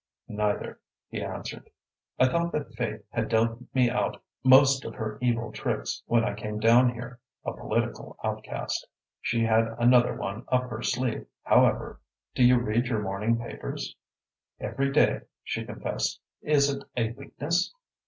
[0.29, 0.79] "Neither,"
[1.09, 1.69] he answered.
[2.17, 6.33] "I thought that Fate had dealt me out most of her evil tricks when I
[6.33, 8.87] came down here, a political outcast.
[9.21, 12.01] She had another one up her sleeve, however.
[12.33, 13.95] Do you read your morning papers?"
[14.59, 16.19] "Every day," she confessed.
[16.41, 17.71] "Is it a weakness?"